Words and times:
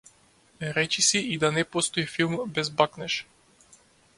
Речиси 0.77 1.19
и 1.19 1.37
да 1.37 1.51
не 1.51 1.63
постои 1.65 2.05
филм 2.05 2.37
без 2.49 2.71
бакнеж. 2.71 3.27